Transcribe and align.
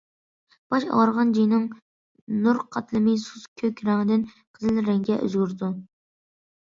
باش 0.73 0.85
ئاغرىغان 0.93 1.33
جاينىڭ 1.37 1.67
نۇر 2.45 2.61
قاتلىمى 2.77 3.15
سۇس 3.27 3.45
كۆك 3.63 3.85
رەڭدىن 3.91 4.25
قىزىل 4.35 4.85
رەڭگە 4.89 5.19
ئۆزگىرىدۇ. 5.21 5.71